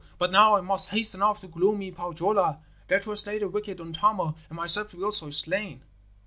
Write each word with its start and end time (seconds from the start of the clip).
But 0.17 0.31
now 0.31 0.55
I 0.55 0.61
must 0.61 0.89
hasten 0.89 1.21
off 1.21 1.41
to 1.41 1.47
gloomy 1.47 1.91
Pohjola, 1.91 2.59
there 2.87 2.99
to 3.01 3.15
slay 3.15 3.37
the 3.37 3.47
wicked 3.47 3.77
Untamo, 3.79 4.35
and 4.49 4.55
myself 4.57 4.93
be 4.93 5.03
also 5.03 5.29
slain.' 5.29 5.83